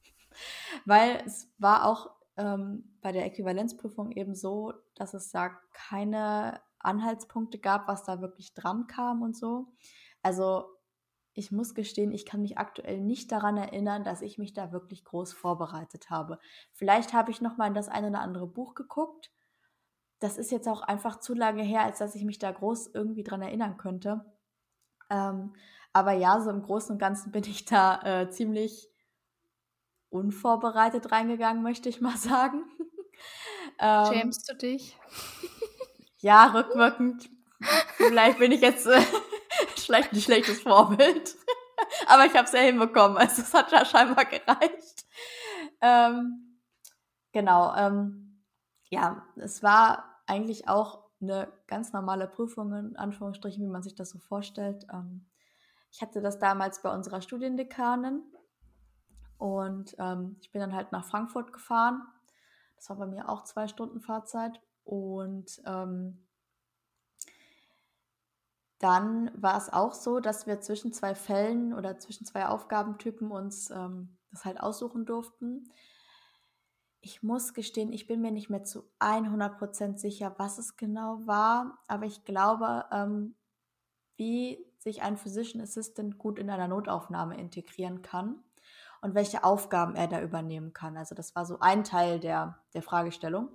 [0.86, 7.60] Weil es war auch ähm, bei der Äquivalenzprüfung eben so, dass es da keine Anhaltspunkte
[7.60, 9.68] gab, was da wirklich dran kam und so.
[10.22, 10.66] Also
[11.34, 15.06] ich muss gestehen, ich kann mich aktuell nicht daran erinnern, dass ich mich da wirklich
[15.06, 16.40] groß vorbereitet habe.
[16.74, 19.32] Vielleicht habe ich noch mal in das eine oder andere Buch geguckt,
[20.22, 23.24] das ist jetzt auch einfach zu lange her, als dass ich mich da groß irgendwie
[23.24, 24.24] dran erinnern könnte.
[25.10, 25.54] Ähm,
[25.94, 28.88] aber ja, so im Großen und Ganzen bin ich da äh, ziemlich
[30.10, 32.64] unvorbereitet reingegangen, möchte ich mal sagen.
[33.80, 34.98] ähm, Schämst du dich?
[36.18, 37.30] ja, rückwirkend.
[37.98, 39.02] Vielleicht bin ich jetzt äh,
[39.92, 41.36] vielleicht ein schlechtes Vorbild.
[42.08, 43.18] aber ich habe es ja hinbekommen.
[43.18, 45.06] Also es hat ja scheinbar gereicht.
[45.82, 46.60] Ähm,
[47.34, 47.76] genau.
[47.76, 48.42] Ähm,
[48.90, 54.12] ja, es war eigentlich auch eine ganz normale Prüfung, in Anführungsstrichen, wie man sich das
[54.12, 54.86] so vorstellt.
[54.92, 55.28] Ähm,
[55.92, 58.24] ich hatte das damals bei unserer Studiendekanin
[59.38, 62.02] und ähm, ich bin dann halt nach Frankfurt gefahren.
[62.78, 66.26] Das war bei mir auch zwei Stunden Fahrzeit und ähm,
[68.84, 73.70] dann war es auch so, dass wir zwischen zwei Fällen oder zwischen zwei Aufgabentypen uns
[73.70, 75.70] ähm, das halt aussuchen durften
[77.02, 81.80] ich muss gestehen, ich bin mir nicht mehr zu 100% sicher, was es genau war,
[81.88, 83.36] aber ich glaube, ähm,
[84.18, 88.44] wie sich ein Physician Assistant gut in einer Notaufnahme integrieren kann.
[89.04, 90.96] und welche Aufgaben er da übernehmen kann.
[90.96, 93.50] Also das war so ein Teil der, der Fragestellung.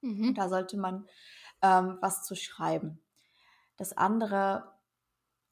[0.00, 0.32] Mhm.
[0.32, 1.06] Da sollte man
[1.60, 3.02] ähm, was zu schreiben.
[3.76, 4.72] Das andere,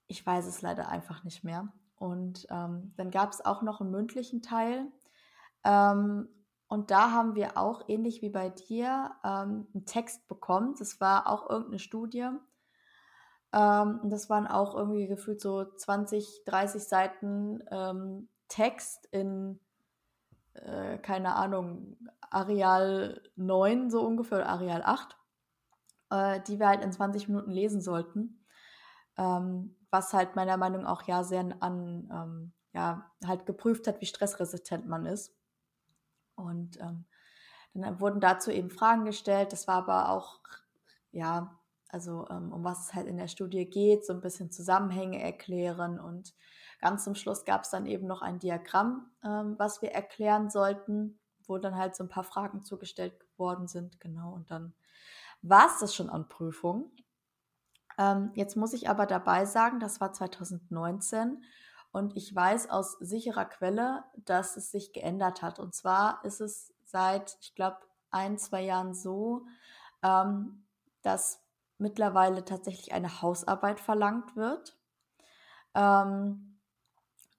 [0.07, 1.73] ich weiß es leider einfach nicht mehr.
[1.97, 4.91] Und ähm, dann gab es auch noch einen mündlichen Teil.
[5.65, 6.29] Ähm,
[6.69, 10.75] und da haben wir auch, ähnlich wie bei dir, ähm, einen Text bekommen.
[10.79, 12.29] Das war auch irgendeine Studie.
[13.53, 19.61] Ähm, und das waren auch irgendwie gefühlt so 20, 30 Seiten ähm, Text in,
[20.55, 21.97] äh, keine Ahnung,
[22.31, 25.17] Areal 9 so ungefähr Areal 8,
[26.11, 28.45] äh, die wir halt in 20 Minuten lesen sollten.
[29.17, 34.01] Ähm, was halt meiner Meinung nach auch ja sehr an, ähm, ja, halt geprüft hat,
[34.01, 35.33] wie stressresistent man ist.
[36.35, 37.05] Und ähm,
[37.75, 39.53] dann wurden dazu eben Fragen gestellt.
[39.53, 40.41] Das war aber auch,
[41.11, 45.23] ja, also ähm, um was es halt in der Studie geht, so ein bisschen Zusammenhänge
[45.23, 46.01] erklären.
[46.01, 46.35] Und
[46.81, 51.19] ganz zum Schluss gab es dann eben noch ein Diagramm, ähm, was wir erklären sollten,
[51.47, 54.01] wo dann halt so ein paar Fragen zugestellt worden sind.
[54.01, 54.75] Genau, und dann
[55.45, 56.91] war es das schon an Prüfung.
[57.99, 61.45] Ähm, jetzt muss ich aber dabei sagen, das war 2019
[61.93, 65.59] und ich weiß aus sicherer Quelle, dass es sich geändert hat.
[65.59, 67.79] Und zwar ist es seit, ich glaube,
[68.11, 69.47] ein, zwei Jahren so,
[70.03, 70.67] ähm,
[71.03, 71.41] dass
[71.79, 74.79] mittlerweile tatsächlich eine Hausarbeit verlangt wird.
[75.75, 76.59] Ähm,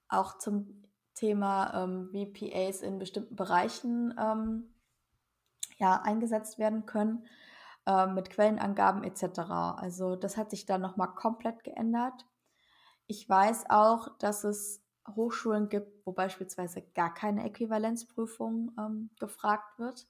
[0.08, 0.84] auch zum
[1.16, 4.76] Thema, ähm, wie in bestimmten Bereichen ähm,
[5.78, 7.26] ja, eingesetzt werden können,
[7.86, 9.76] äh, mit Quellenangaben etc.
[9.78, 12.26] Also das hat sich dann nochmal komplett geändert.
[13.08, 14.84] Ich weiß auch, dass es
[15.16, 20.08] Hochschulen gibt, wo beispielsweise gar keine Äquivalenzprüfung ähm, gefragt wird.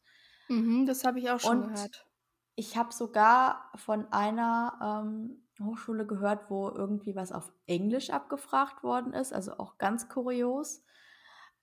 [0.49, 2.07] Mhm, das habe ich auch schon Und gehört.
[2.55, 9.13] ich habe sogar von einer ähm, Hochschule gehört, wo irgendwie was auf Englisch abgefragt worden
[9.13, 10.83] ist, also auch ganz kurios.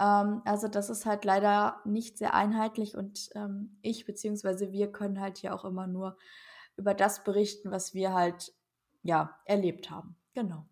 [0.03, 4.73] Ähm, also das ist halt leider nicht sehr einheitlich und ähm, ich bzw.
[4.73, 6.17] wir können halt hier auch immer nur
[6.77, 8.53] über das berichten, was wir halt
[9.03, 10.17] ja erlebt haben.
[10.35, 10.67] Genau.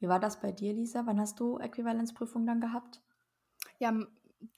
[0.00, 1.06] Wie war das bei dir, Lisa?
[1.06, 3.02] Wann hast du Äquivalenzprüfung dann gehabt?
[3.78, 3.94] Ja,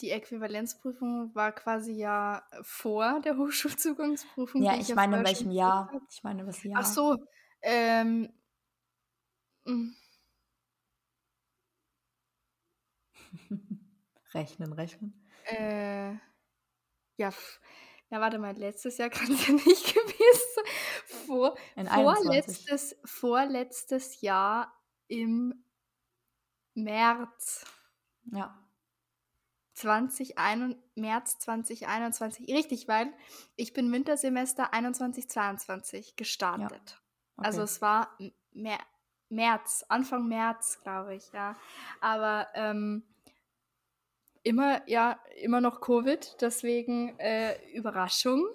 [0.01, 4.63] die Äquivalenzprüfung war quasi ja vor der Hochschulzugangsprüfung.
[4.63, 5.91] Ja, ich meine, in welchem Jahr?
[6.11, 6.81] Ich meine, was Jahr?
[6.81, 7.17] Ach so,
[7.63, 8.33] ähm,
[9.65, 9.95] hm.
[14.35, 15.27] rechnen, rechnen.
[15.47, 16.13] Äh,
[17.17, 17.33] ja,
[18.11, 20.65] ja, warte mal, letztes Jahr kann es ja nicht gewesen sein.
[21.27, 25.65] Vor, vorletztes, vorletztes Jahr im
[26.75, 27.65] März.
[28.33, 28.57] Ja.
[29.75, 30.35] 20,
[30.95, 32.49] März 2021.
[32.49, 33.13] Richtig, weil
[33.57, 36.71] ich bin Wintersemester 21-22 gestartet.
[36.71, 36.97] Ja.
[37.37, 37.47] Okay.
[37.47, 38.17] Also es war
[38.53, 38.79] Mer
[39.31, 41.57] März, Anfang März, glaube ich, ja.
[42.01, 43.05] Aber ähm,
[44.43, 48.47] immer, ja, immer noch Covid, deswegen äh, Überraschung.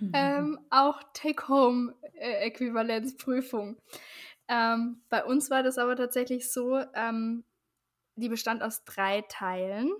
[0.12, 3.76] ähm, auch Take-Home-Äquivalenzprüfung.
[4.48, 7.44] Ähm, bei uns war das aber tatsächlich so, ähm,
[8.16, 9.90] die bestand aus drei Teilen.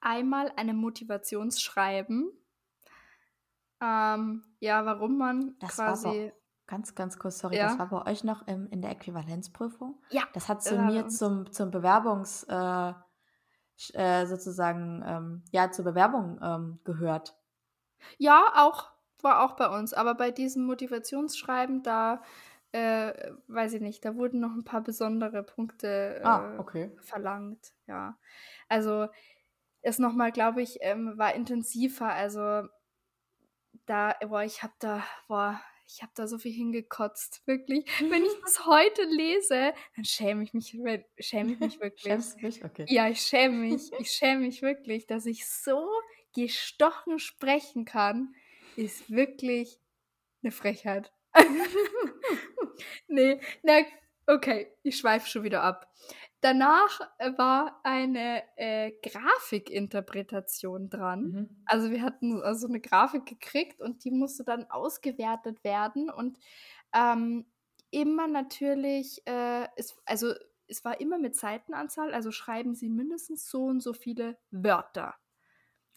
[0.00, 2.32] Einmal eine Motivationsschreiben.
[3.80, 6.32] Ähm, ja, warum man das quasi.
[6.66, 7.68] Ganz, ganz kurz, sorry, Ja.
[7.68, 10.02] das war bei euch noch im, in der Äquivalenzprüfung?
[10.10, 12.92] Ja, Das hat zu mir zum, zum Bewerbungs, äh,
[13.94, 17.36] äh, sozusagen, ähm, ja, zur Bewerbung ähm, gehört.
[18.18, 18.90] Ja, auch,
[19.22, 19.92] war auch bei uns.
[19.92, 22.22] Aber bei diesem Motivationsschreiben, da,
[22.72, 25.88] äh, weiß ich nicht, da wurden noch ein paar besondere Punkte
[26.22, 26.90] Ah, äh, okay.
[27.02, 27.72] verlangt.
[27.86, 28.18] Ja.
[28.68, 29.08] Also,
[29.82, 32.12] es nochmal, glaube ich, ähm, war intensiver.
[32.12, 32.68] Also,
[33.86, 37.84] da, boah, ich habe da, boah, ich habe da so viel hingekotzt, wirklich.
[38.10, 40.76] Wenn ich das heute lese, dann schäme ich mich,
[41.18, 42.02] schäme ich mich wirklich.
[42.02, 42.64] Schämst du dich?
[42.64, 42.86] Okay.
[42.88, 43.90] Ja, ich schäme mich.
[43.98, 45.88] Ich schäme mich wirklich, dass ich so
[46.34, 48.34] gestochen sprechen kann,
[48.76, 49.78] ist wirklich
[50.42, 51.12] eine Frechheit.
[53.08, 53.80] nee, na,
[54.26, 55.90] okay, ich schweife schon wieder ab.
[56.40, 61.22] Danach äh, war eine äh, Grafikinterpretation dran.
[61.22, 61.62] Mhm.
[61.66, 66.38] Also wir hatten also eine Grafik gekriegt und die musste dann ausgewertet werden und
[66.92, 67.46] ähm,
[67.90, 70.34] immer natürlich, äh, es, also
[70.68, 75.14] es war immer mit Seitenanzahl, also schreiben Sie mindestens so und so viele Wörter.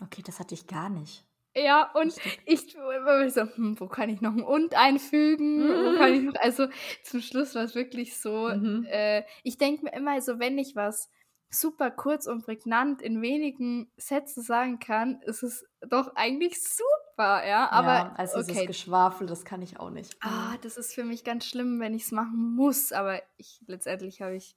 [0.02, 1.29] Okay, das hatte ich gar nicht.
[1.64, 5.82] Ja, und ich mir so, hm, wo kann ich noch ein und einfügen?
[5.84, 6.68] Wo kann ich noch, also
[7.04, 8.86] zum Schluss war es wirklich so, Mhm.
[8.86, 11.10] äh, ich denke mir immer so, wenn ich was
[11.52, 17.70] super kurz und prägnant in wenigen Sätzen sagen kann, ist es doch eigentlich super, ja.
[17.72, 20.18] Aber ja, also dieses okay, Geschwafel, das kann ich auch nicht.
[20.22, 22.92] ah, das ist für mich ganz schlimm, wenn ich es machen muss.
[22.92, 24.56] Aber ich letztendlich habe ich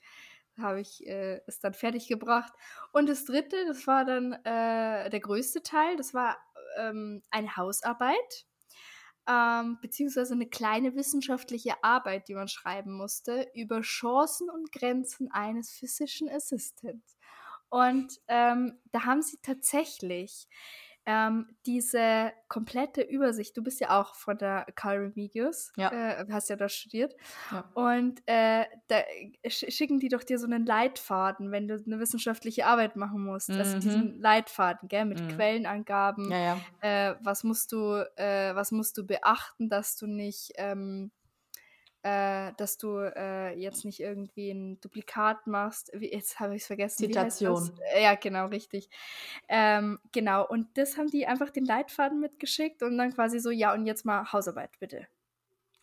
[0.58, 2.52] habe ich äh, es dann fertig gebracht.
[2.92, 6.36] Und das dritte, das war dann äh, der größte Teil, das war
[6.78, 8.46] ähm, eine Hausarbeit,
[9.28, 15.70] ähm, beziehungsweise eine kleine wissenschaftliche Arbeit, die man schreiben musste, über Chancen und Grenzen eines
[15.70, 17.16] Physician Assistants.
[17.68, 20.46] Und ähm, da haben sie tatsächlich
[21.04, 25.90] ähm, diese komplette Übersicht, du bist ja auch von der Carl Remedios, ja.
[25.90, 27.14] äh, hast ja da studiert,
[27.50, 27.64] ja.
[27.74, 29.02] und äh, da
[29.48, 33.48] schicken die doch dir so einen Leitfaden, wenn du eine wissenschaftliche Arbeit machen musst.
[33.48, 33.58] Mhm.
[33.58, 35.28] Also diesen Leitfaden, gell, mit mhm.
[35.28, 36.30] Quellenangaben.
[36.30, 41.10] Ja, äh, was musst du, äh, was musst du beachten, dass du nicht ähm,
[42.02, 45.90] äh, dass du äh, jetzt nicht irgendwie ein Duplikat machst.
[45.94, 46.98] Wie, jetzt habe ich es vergessen.
[46.98, 47.70] Zitation.
[47.94, 48.88] Äh, ja, genau, richtig.
[49.48, 53.72] Ähm, genau, und das haben die einfach den Leitfaden mitgeschickt und dann quasi so, ja,
[53.72, 55.06] und jetzt mal Hausarbeit, bitte.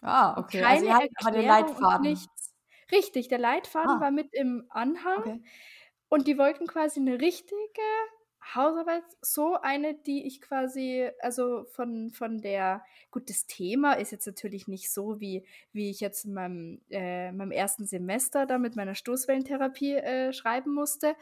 [0.02, 0.62] Ah, okay.
[0.62, 2.02] Keine also ihr habt aber den Leitfaden.
[2.02, 2.54] Nichts.
[2.92, 4.02] Richtig, der Leitfaden ah.
[4.02, 5.20] war mit im Anhang.
[5.20, 5.42] Okay.
[6.10, 7.82] Und die wollten quasi eine richtige
[8.42, 14.26] Hausarbeit so eine, die ich quasi, also von, von der, gut, das Thema ist jetzt
[14.26, 18.76] natürlich nicht so, wie, wie ich jetzt in meinem, äh, meinem ersten Semester da mit
[18.76, 21.16] meiner Stoßwellentherapie äh, schreiben musste,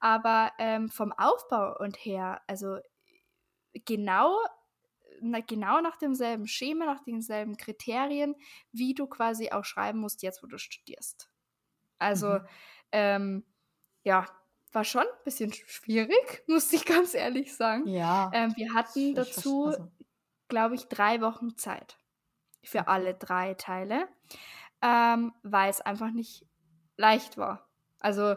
[0.00, 2.78] aber ähm, vom Aufbau und her, also
[3.84, 4.36] genau,
[5.20, 8.34] na, genau nach demselben Schema, nach denselben Kriterien,
[8.72, 11.30] wie du quasi auch schreiben musst, jetzt wo du studierst.
[11.98, 12.46] Also, mhm.
[12.92, 13.44] ähm,
[14.02, 14.26] ja,
[14.74, 17.86] war schon ein bisschen schwierig, musste ich ganz ehrlich sagen.
[17.86, 18.30] Ja.
[18.32, 19.88] Ähm, wir hatten dazu, also.
[20.48, 21.98] glaube ich, drei Wochen Zeit
[22.62, 24.08] für alle drei Teile,
[24.82, 26.46] ähm, weil es einfach nicht
[26.96, 27.68] leicht war.
[27.98, 28.36] Also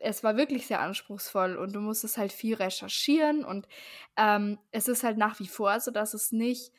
[0.00, 3.66] es war wirklich sehr anspruchsvoll und du musstest halt viel recherchieren und
[4.16, 6.72] ähm, es ist halt nach wie vor so, dass es nicht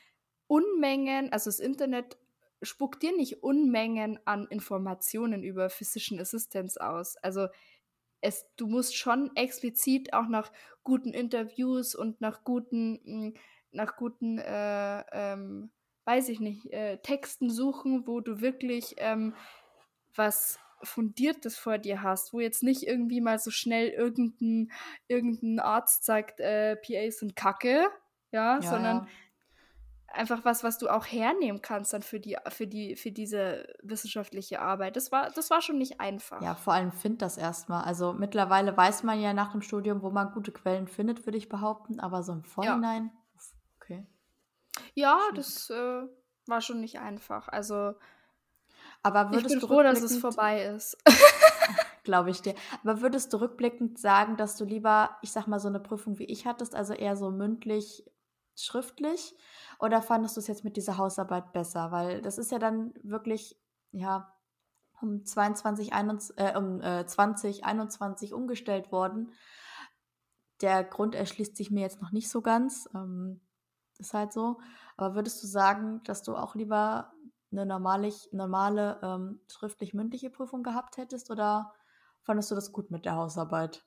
[0.47, 2.17] Unmengen, also das Internet
[2.61, 7.17] spuckt dir nicht Unmengen an Informationen über Physician Assistance aus.
[7.17, 7.47] Also
[8.21, 10.51] es, du musst schon explizit auch nach
[10.83, 13.33] guten Interviews und nach guten, hm,
[13.71, 15.71] nach guten, äh, ähm,
[16.05, 19.33] weiß ich nicht, äh, Texten suchen, wo du wirklich ähm,
[20.15, 24.71] was Fundiertes vor dir hast, wo jetzt nicht irgendwie mal so schnell irgendein,
[25.07, 27.87] irgendein Arzt sagt, äh, PAs sind Kacke,
[28.31, 29.07] ja, ja sondern ja
[30.13, 34.61] einfach was, was du auch hernehmen kannst dann für die, für die, für diese wissenschaftliche
[34.61, 34.95] Arbeit.
[34.95, 36.41] Das war, das war schon nicht einfach.
[36.41, 37.83] Ja, vor allem find das erstmal.
[37.83, 41.49] Also mittlerweile weiß man ja nach dem Studium, wo man gute Quellen findet, würde ich
[41.49, 43.41] behaupten, aber so im Vorhinein, ja.
[43.77, 44.05] okay.
[44.93, 46.01] Ja, das äh,
[46.47, 47.47] war schon nicht einfach.
[47.47, 47.95] Also
[49.01, 50.97] aber würdest ich bin froh, dass es vorbei ist.
[52.03, 52.55] Glaube ich dir.
[52.83, 56.25] Aber würdest du rückblickend sagen, dass du lieber, ich sag mal, so eine Prüfung wie
[56.25, 58.03] ich hattest, also eher so mündlich,
[58.63, 59.35] schriftlich?
[59.79, 61.91] Oder fandest du es jetzt mit dieser Hausarbeit besser?
[61.91, 63.57] Weil das ist ja dann wirklich,
[63.91, 64.33] ja,
[65.01, 69.31] um 22, 21, äh, um äh, 2021 umgestellt worden.
[70.61, 72.89] Der Grund erschließt sich mir jetzt noch nicht so ganz.
[72.93, 73.39] Ähm,
[73.97, 74.59] ist halt so.
[74.97, 77.13] Aber würdest du sagen, dass du auch lieber
[77.51, 81.73] eine normalig, normale ähm, schriftlich-mündliche Prüfung gehabt hättest oder
[82.21, 83.83] fandest du das gut mit der Hausarbeit?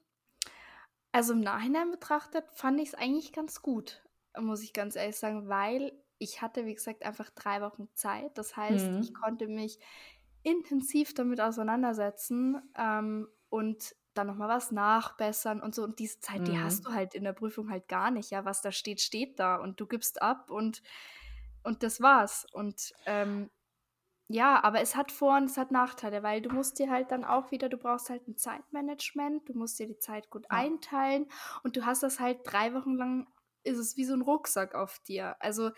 [1.13, 4.03] Also im Nachhinein betrachtet fand ich es eigentlich ganz gut
[4.39, 8.37] muss ich ganz ehrlich sagen, weil ich hatte, wie gesagt, einfach drei Wochen Zeit.
[8.39, 9.01] Das heißt, mhm.
[9.01, 9.79] ich konnte mich
[10.43, 15.83] intensiv damit auseinandersetzen ähm, und dann nochmal was nachbessern und so.
[15.85, 16.45] Und diese Zeit, mhm.
[16.45, 18.31] die hast du halt in der Prüfung halt gar nicht.
[18.31, 20.83] Ja, was da steht, steht da und du gibst ab und,
[21.63, 22.47] und das war's.
[22.53, 23.51] Und ähm,
[24.29, 27.25] ja, aber es hat Vor- und es hat Nachteile, weil du musst dir halt dann
[27.25, 30.57] auch wieder, du brauchst halt ein Zeitmanagement, du musst dir die Zeit gut ja.
[30.57, 31.27] einteilen
[31.63, 33.27] und du hast das halt drei Wochen lang
[33.65, 35.37] ist es wie so ein Rucksack auf dir.
[35.41, 35.71] Also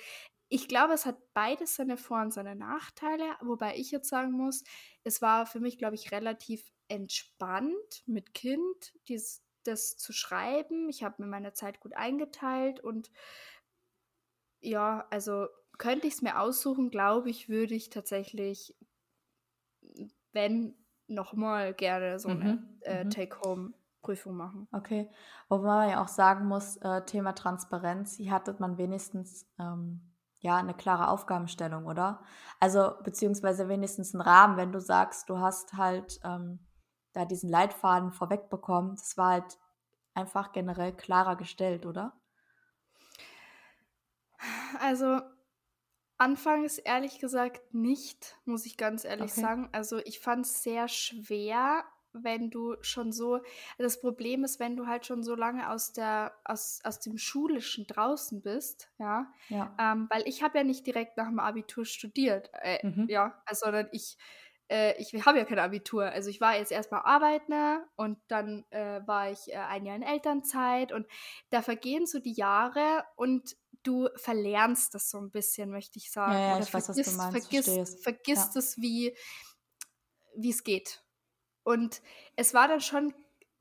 [0.48, 4.62] ich glaube, es hat beides seine Vor- und seine Nachteile, wobei ich jetzt sagen muss,
[5.02, 10.88] es war für mich, glaube ich, relativ entspannt mit Kind, dies, das zu schreiben.
[10.88, 13.10] Ich habe mir meine Zeit gut eingeteilt und
[14.60, 18.76] ja, also könnte ich es mir aussuchen, glaube ich, würde ich tatsächlich,
[20.32, 22.80] wenn nochmal gerne so eine mhm.
[22.82, 23.10] äh, mhm.
[23.10, 24.68] Take-Home Prüfung machen.
[24.70, 25.10] Okay.
[25.48, 30.56] Wobei man ja auch sagen muss, äh, Thema Transparenz, hier hatte man wenigstens ähm, ja
[30.56, 32.22] eine klare Aufgabenstellung, oder?
[32.60, 36.60] Also beziehungsweise wenigstens einen Rahmen, wenn du sagst, du hast halt ähm,
[37.14, 39.58] da diesen Leitfaden vorweg bekommen, das war halt
[40.12, 42.20] einfach generell klarer gestellt, oder?
[44.80, 45.20] Also
[46.18, 49.40] anfangs ehrlich gesagt nicht, muss ich ganz ehrlich okay.
[49.40, 49.68] sagen.
[49.72, 51.84] Also ich fand es sehr schwer,
[52.22, 53.40] wenn du schon so,
[53.78, 57.86] das Problem ist, wenn du halt schon so lange aus der, aus, aus dem Schulischen
[57.86, 59.74] draußen bist, ja, ja.
[59.78, 63.06] Ähm, weil ich habe ja nicht direkt nach dem Abitur studiert, äh, mhm.
[63.08, 64.16] ja, also, sondern ich
[64.68, 66.04] äh, ich habe ja kein Abitur.
[66.04, 70.02] Also ich war jetzt erstmal Arbeiter und dann äh, war ich äh, ein Jahr in
[70.02, 71.06] Elternzeit und
[71.50, 76.32] da vergehen so die Jahre und du verlernst das so ein bisschen, möchte ich sagen.
[76.32, 78.58] Ja, ja, Oder ich weiß, was vergisst, du meinst, vergisst, vergisst Ja.
[78.60, 79.14] es, wie
[80.36, 81.03] wie es geht.
[81.64, 82.02] Und
[82.36, 83.14] es war dann schon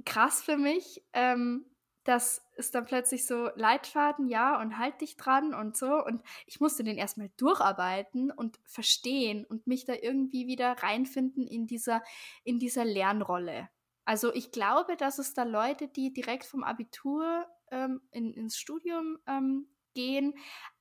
[0.06, 1.66] krass für mich, ähm,
[2.04, 6.04] dass es dann plötzlich so Leitfaden, ja, und halt dich dran und so.
[6.04, 11.66] Und ich musste den erstmal durcharbeiten und verstehen und mich da irgendwie wieder reinfinden in
[11.66, 12.04] dieser,
[12.43, 13.70] in dieser Lernrolle.
[14.06, 19.20] Also ich glaube, dass es da Leute, die direkt vom Abitur ähm, in, ins Studium
[19.26, 20.34] ähm, gehen,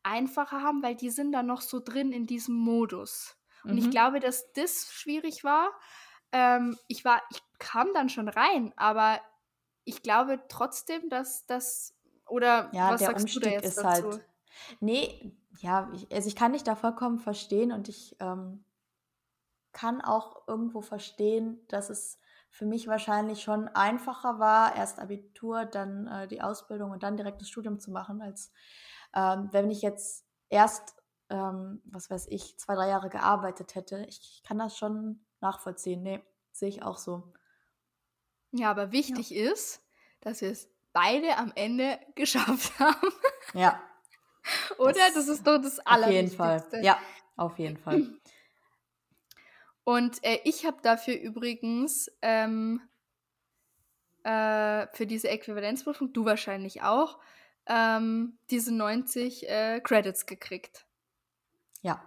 [0.03, 3.37] einfacher haben, weil die sind da noch so drin in diesem Modus.
[3.69, 3.91] Und ich Mhm.
[3.91, 5.71] glaube, dass das schwierig war.
[6.33, 9.21] Ähm, ich war, ich kam dann schon rein, aber
[9.85, 11.95] ich glaube trotzdem, dass das
[12.27, 14.11] oder Ja, was der sagst du da Umstieg jetzt ist dazu?
[14.11, 14.25] halt.
[14.81, 18.65] Nee, ja, ich, also ich kann dich da vollkommen verstehen und ich ähm,
[19.73, 22.19] kann auch irgendwo verstehen, dass es
[22.51, 27.41] für mich wahrscheinlich schon einfacher war, erst Abitur, dann äh, die Ausbildung und dann direkt
[27.41, 28.53] das Studium zu machen, als
[29.15, 30.97] ähm, wenn ich jetzt erst,
[31.31, 34.05] ähm, was weiß ich, zwei, drei Jahre gearbeitet hätte.
[34.09, 36.03] Ich, ich kann das schon nachvollziehen.
[36.03, 36.21] Nee,
[36.53, 37.33] sehe ich auch so.
[38.53, 39.83] Ja, aber wichtig ist,
[40.21, 43.13] dass wir es beide am Ende geschafft haben.
[43.55, 43.83] Ja,
[44.79, 44.93] Oder?
[44.93, 46.51] Das- Das, ist doch das auf jeden Fall.
[46.51, 46.85] Allerwichtigste.
[46.85, 46.99] Ja,
[47.37, 48.09] auf jeden Fall.
[49.85, 52.81] Und äh, ich habe dafür übrigens ähm,
[54.23, 57.19] äh, für diese Äquivalenzprüfung, du wahrscheinlich auch,
[57.67, 60.87] ähm, diese 90 äh, Credits gekriegt.
[61.81, 62.01] Ja,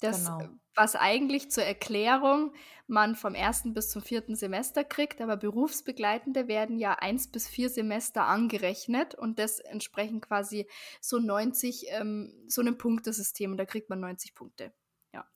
[0.00, 0.50] Das, Genau.
[0.74, 2.52] Was eigentlich zur Erklärung
[2.86, 7.70] man vom ersten bis zum vierten Semester kriegt, aber Berufsbegleitende werden ja eins bis vier
[7.70, 10.68] Semester angerechnet und das entsprechen quasi
[11.00, 14.72] so 90, ähm, so einem Punktesystem und da kriegt man 90 Punkte.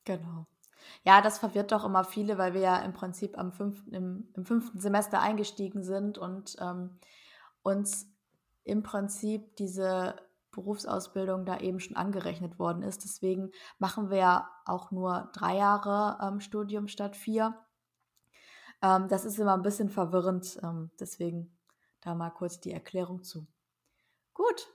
[0.05, 0.47] Genau.
[1.05, 4.45] Ja, das verwirrt doch immer viele, weil wir ja im Prinzip am fünften, im, im
[4.45, 6.99] fünften Semester eingestiegen sind und ähm,
[7.63, 8.11] uns
[8.65, 10.15] im Prinzip diese
[10.59, 13.05] Berufsausbildung da eben schon angerechnet worden ist.
[13.05, 17.55] Deswegen machen wir ja auch nur drei Jahre ähm, Studium statt vier.
[18.83, 20.59] Ähm, das ist immer ein bisschen verwirrend.
[20.63, 21.57] Ähm, deswegen
[22.01, 23.47] da mal kurz die Erklärung zu.
[24.35, 24.69] Gut,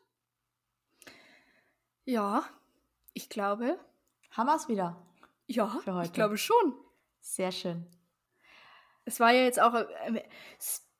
[2.05, 2.43] Ja,
[3.13, 3.79] ich glaube,
[4.31, 4.97] haben wir es wieder.
[5.47, 6.73] ja, ich glaube schon.
[7.21, 7.87] Sehr schön.
[9.05, 10.21] Es war ja jetzt auch äh, ein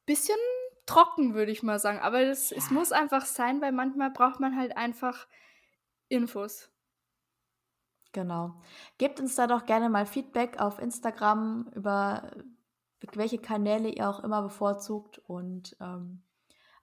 [0.05, 0.38] bisschen
[0.86, 1.99] trocken, würde ich mal sagen.
[1.99, 2.73] Aber das, es Ja.
[2.73, 5.27] muss einfach sein, weil manchmal braucht man halt einfach
[6.09, 6.69] Infos.
[8.11, 8.61] Genau.
[8.97, 12.31] Gebt uns da doch gerne mal Feedback auf Instagram über
[13.01, 15.17] äh, welche Kanäle ihr auch immer bevorzugt.
[15.27, 16.23] Und ähm,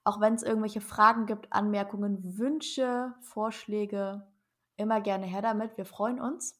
[0.03, 4.27] auch wenn es irgendwelche Fragen gibt, Anmerkungen, Wünsche, Vorschläge,
[4.75, 5.77] immer gerne her damit.
[5.77, 6.59] Wir freuen uns.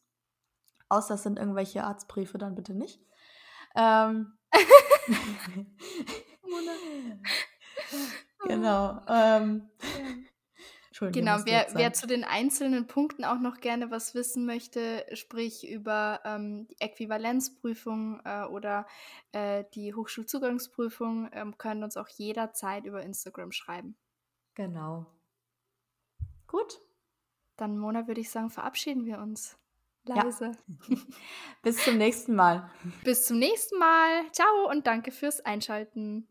[0.89, 3.01] Außer es sind irgendwelche Arztbriefe, dann bitte nicht.
[3.75, 4.37] Ähm,
[8.47, 9.01] genau.
[9.07, 9.69] Ähm,
[11.01, 15.67] Entschuldigung, Genau, wer, wer zu den einzelnen Punkten auch noch gerne was wissen möchte, sprich
[15.67, 18.85] über ähm, die Äquivalenzprüfung äh, oder
[19.31, 23.95] äh, die Hochschulzugangsprüfung, ähm, können uns auch jederzeit über Instagram schreiben.
[24.53, 25.07] Genau.
[26.47, 26.81] Gut.
[27.57, 29.57] Dann, Mona, würde ich sagen, verabschieden wir uns.
[30.07, 30.23] Ja.
[30.23, 30.51] Leise.
[31.61, 32.69] Bis zum nächsten Mal.
[33.03, 34.31] Bis zum nächsten Mal.
[34.31, 36.27] Ciao und danke fürs Einschalten.